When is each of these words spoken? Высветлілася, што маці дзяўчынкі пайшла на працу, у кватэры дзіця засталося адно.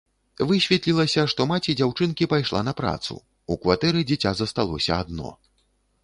Высветлілася, 0.51 1.25
што 1.33 1.41
маці 1.51 1.75
дзяўчынкі 1.81 2.27
пайшла 2.31 2.61
на 2.67 2.73
працу, 2.79 3.17
у 3.55 3.59
кватэры 3.65 3.99
дзіця 4.13 4.31
засталося 4.39 4.97
адно. 5.05 5.29